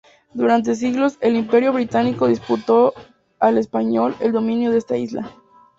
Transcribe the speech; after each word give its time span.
Durante 0.33 0.73
siglos, 0.73 1.19
el 1.21 1.35
Imperio 1.35 1.73
británico 1.73 2.25
disputó 2.27 2.95
al 3.39 3.59
español 3.59 4.15
el 4.19 4.31
dominio 4.31 4.71
de 4.71 4.79
esta 4.79 4.97
isla. 4.97 5.29